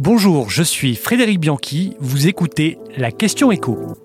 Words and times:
Bonjour, 0.00 0.48
je 0.48 0.62
suis 0.62 0.94
Frédéric 0.94 1.40
Bianchi, 1.40 1.96
vous 1.98 2.28
écoutez 2.28 2.78
la 2.96 3.10
question 3.10 3.50
écho. 3.50 3.96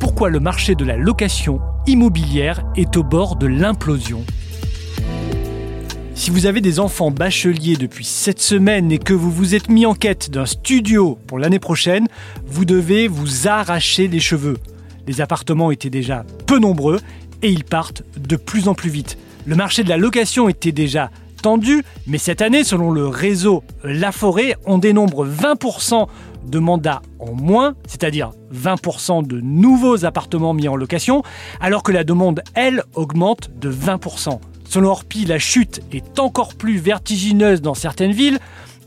Pourquoi 0.00 0.30
le 0.30 0.40
marché 0.40 0.74
de 0.74 0.86
la 0.86 0.96
location 0.96 1.60
immobilière 1.86 2.64
est 2.74 2.96
au 2.96 3.02
bord 3.02 3.36
de 3.36 3.46
l'implosion? 3.46 4.24
Si 6.14 6.30
vous 6.30 6.46
avez 6.46 6.62
des 6.62 6.80
enfants 6.80 7.10
bacheliers 7.10 7.76
depuis 7.76 8.06
cette 8.06 8.40
semaine 8.40 8.90
et 8.90 8.98
que 8.98 9.12
vous 9.12 9.30
vous 9.30 9.54
êtes 9.54 9.68
mis 9.68 9.84
en 9.84 9.92
quête 9.92 10.30
d'un 10.30 10.46
studio 10.46 11.18
pour 11.26 11.38
l'année 11.38 11.58
prochaine, 11.58 12.08
vous 12.46 12.64
devez 12.64 13.08
vous 13.08 13.46
arracher 13.46 14.08
les 14.08 14.20
cheveux. 14.20 14.56
Les 15.06 15.20
appartements 15.20 15.70
étaient 15.70 15.90
déjà 15.90 16.24
peu 16.46 16.58
nombreux 16.58 16.98
et 17.42 17.50
ils 17.50 17.64
partent 17.64 18.04
de 18.18 18.36
plus 18.36 18.68
en 18.68 18.74
plus 18.74 18.88
vite. 18.88 19.18
Le 19.44 19.54
marché 19.54 19.84
de 19.84 19.90
la 19.90 19.98
location 19.98 20.48
était 20.48 20.72
déjà 20.72 21.10
tendu, 21.36 21.84
mais 22.06 22.18
cette 22.18 22.42
année, 22.42 22.64
selon 22.64 22.90
le 22.90 23.06
réseau 23.06 23.62
La 23.84 24.12
Forêt, 24.12 24.56
on 24.66 24.78
dénombre 24.78 25.26
20% 25.26 26.06
de 26.46 26.58
mandats 26.58 27.02
en 27.18 27.32
moins, 27.32 27.74
c'est-à-dire 27.86 28.32
20% 28.54 29.26
de 29.26 29.40
nouveaux 29.40 30.04
appartements 30.04 30.54
mis 30.54 30.68
en 30.68 30.76
location, 30.76 31.22
alors 31.60 31.82
que 31.82 31.92
la 31.92 32.04
demande, 32.04 32.42
elle, 32.54 32.82
augmente 32.94 33.50
de 33.58 33.70
20%. 33.70 34.38
Selon 34.68 34.90
Orpi, 34.90 35.24
la 35.24 35.38
chute 35.38 35.80
est 35.92 36.18
encore 36.18 36.54
plus 36.54 36.78
vertigineuse 36.78 37.62
dans 37.62 37.74
certaines 37.74 38.12
villes. 38.12 38.38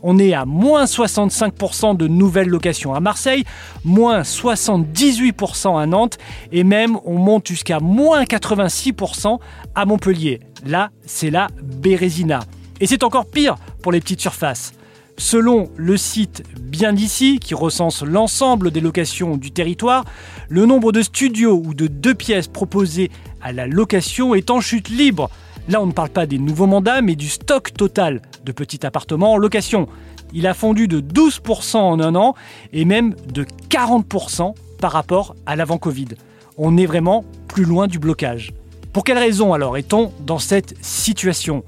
On 0.02 0.18
est 0.18 0.32
à 0.32 0.44
moins 0.44 0.84
65% 0.84 1.96
de 1.96 2.08
nouvelles 2.08 2.48
locations 2.48 2.94
à 2.94 3.00
Marseille, 3.00 3.44
moins 3.84 4.22
78% 4.22 5.80
à 5.80 5.86
Nantes 5.86 6.18
et 6.52 6.64
même 6.64 6.98
on 7.04 7.18
monte 7.18 7.46
jusqu'à 7.46 7.80
moins 7.80 8.24
86% 8.24 9.38
à 9.74 9.84
Montpellier. 9.84 10.40
Là, 10.64 10.90
c'est 11.06 11.30
la 11.30 11.48
Bérésina. 11.62 12.40
Et 12.80 12.86
c'est 12.86 13.04
encore 13.04 13.26
pire 13.26 13.56
pour 13.82 13.92
les 13.92 14.00
petites 14.00 14.20
surfaces. 14.20 14.72
Selon 15.18 15.68
le 15.76 15.98
site 15.98 16.44
Bien 16.58 16.92
d'ici, 16.94 17.40
qui 17.40 17.52
recense 17.52 18.02
l'ensemble 18.02 18.70
des 18.70 18.80
locations 18.80 19.36
du 19.36 19.50
territoire, 19.50 20.04
le 20.48 20.64
nombre 20.64 20.92
de 20.92 21.02
studios 21.02 21.60
ou 21.62 21.74
de 21.74 21.88
deux 21.88 22.14
pièces 22.14 22.46
proposés 22.46 23.10
à 23.42 23.52
la 23.52 23.66
location 23.66 24.34
est 24.34 24.50
en 24.50 24.60
chute 24.60 24.88
libre 24.88 25.28
Là, 25.68 25.80
on 25.80 25.86
ne 25.86 25.92
parle 25.92 26.10
pas 26.10 26.26
des 26.26 26.38
nouveaux 26.38 26.66
mandats, 26.66 27.02
mais 27.02 27.14
du 27.14 27.28
stock 27.28 27.72
total 27.72 28.22
de 28.44 28.52
petits 28.52 28.84
appartements 28.84 29.32
en 29.32 29.36
location. 29.36 29.88
Il 30.32 30.46
a 30.46 30.54
fondu 30.54 30.88
de 30.88 31.00
12% 31.00 31.76
en 31.76 32.00
un 32.00 32.14
an 32.14 32.34
et 32.72 32.84
même 32.84 33.14
de 33.32 33.44
40% 33.68 34.54
par 34.80 34.92
rapport 34.92 35.34
à 35.46 35.56
l'avant-Covid. 35.56 36.08
On 36.56 36.76
est 36.76 36.86
vraiment 36.86 37.24
plus 37.48 37.64
loin 37.64 37.86
du 37.86 37.98
blocage. 37.98 38.52
Pour 38.92 39.04
quelles 39.04 39.18
raisons 39.18 39.52
alors 39.52 39.76
est-on 39.76 40.12
dans 40.26 40.38
cette 40.38 40.74
situation? 40.80 41.64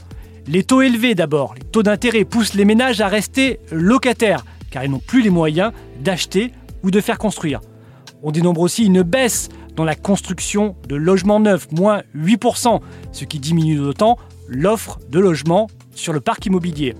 Les 0.48 0.64
taux 0.64 0.82
élevés 0.82 1.14
d'abord, 1.14 1.54
les 1.54 1.62
taux 1.62 1.84
d'intérêt 1.84 2.24
poussent 2.24 2.54
les 2.54 2.64
ménages 2.64 3.00
à 3.00 3.06
rester 3.06 3.60
locataires, 3.70 4.44
car 4.70 4.84
ils 4.84 4.90
n'ont 4.90 4.98
plus 4.98 5.22
les 5.22 5.30
moyens 5.30 5.72
d'acheter 6.00 6.50
ou 6.82 6.90
de 6.90 7.00
faire 7.00 7.18
construire. 7.18 7.60
On 8.24 8.32
dénombre 8.32 8.60
aussi 8.60 8.84
une 8.84 9.02
baisse 9.02 9.48
dans 9.76 9.84
la 9.84 9.94
construction 9.94 10.76
de 10.88 10.96
logements 10.96 11.40
neufs, 11.40 11.70
moins 11.72 12.02
8%, 12.16 12.80
ce 13.12 13.24
qui 13.24 13.38
diminue 13.38 13.76
d'autant 13.76 14.18
l'offre 14.48 14.98
de 15.08 15.18
logements 15.18 15.68
sur 15.94 16.12
le 16.12 16.20
parc 16.20 16.46
immobilier. 16.46 16.94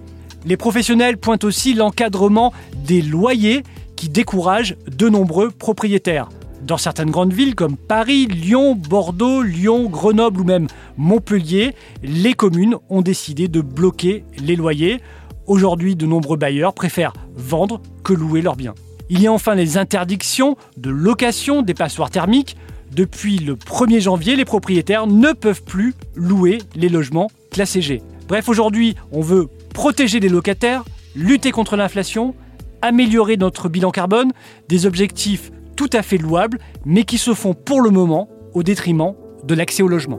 Les 0.44 0.56
professionnels 0.56 1.18
pointent 1.18 1.44
aussi 1.44 1.74
l'encadrement 1.74 2.52
des 2.84 3.02
loyers 3.02 3.62
qui 3.96 4.08
décourage 4.08 4.76
de 4.90 5.08
nombreux 5.08 5.50
propriétaires. 5.50 6.28
Dans 6.62 6.78
certaines 6.78 7.10
grandes 7.10 7.32
villes 7.32 7.54
comme 7.54 7.76
Paris, 7.76 8.26
Lyon, 8.26 8.74
Bordeaux, 8.74 9.42
Lyon, 9.42 9.88
Grenoble 9.88 10.40
ou 10.40 10.44
même 10.44 10.68
Montpellier, 10.96 11.74
les 12.02 12.34
communes 12.34 12.76
ont 12.88 13.02
décidé 13.02 13.48
de 13.48 13.60
bloquer 13.60 14.24
les 14.38 14.56
loyers. 14.56 15.00
Aujourd'hui, 15.46 15.96
de 15.96 16.06
nombreux 16.06 16.36
bailleurs 16.36 16.72
préfèrent 16.72 17.14
vendre 17.34 17.80
que 18.04 18.12
louer 18.12 18.42
leurs 18.42 18.56
biens. 18.56 18.74
Il 19.10 19.20
y 19.20 19.26
a 19.26 19.32
enfin 19.32 19.54
les 19.54 19.76
interdictions 19.76 20.56
de 20.76 20.90
location 20.90 21.62
des 21.62 21.74
passoires 21.74 22.10
thermiques. 22.10 22.56
Depuis 22.94 23.38
le 23.38 23.56
1er 23.56 24.00
janvier, 24.00 24.36
les 24.36 24.44
propriétaires 24.44 25.06
ne 25.06 25.32
peuvent 25.32 25.62
plus 25.62 25.94
louer 26.14 26.58
les 26.74 26.88
logements 26.88 27.30
classés 27.50 27.82
G. 27.82 28.02
Bref, 28.28 28.48
aujourd'hui, 28.48 28.94
on 29.10 29.20
veut 29.20 29.48
protéger 29.74 30.20
les 30.20 30.28
locataires, 30.28 30.84
lutter 31.14 31.50
contre 31.50 31.76
l'inflation, 31.76 32.34
améliorer 32.80 33.36
notre 33.36 33.68
bilan 33.68 33.90
carbone, 33.90 34.32
des 34.68 34.86
objectifs 34.86 35.50
tout 35.76 35.90
à 35.92 36.02
fait 36.02 36.18
louables, 36.18 36.58
mais 36.84 37.04
qui 37.04 37.18
se 37.18 37.34
font 37.34 37.54
pour 37.54 37.80
le 37.80 37.90
moment 37.90 38.28
au 38.54 38.62
détriment 38.62 39.14
de 39.44 39.54
l'accès 39.54 39.82
au 39.82 39.88
logement. 39.88 40.18